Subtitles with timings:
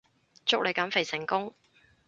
[0.47, 1.53] 祝你減肥成功